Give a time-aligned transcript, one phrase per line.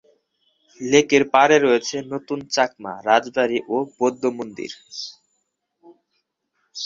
[0.81, 4.71] লেকের পাড়ে রয়েছে নতুন চাকমা রাজবাড়ি ও বৌদ্ধ মন্দির।